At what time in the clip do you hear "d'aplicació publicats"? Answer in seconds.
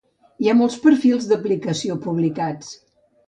1.31-2.73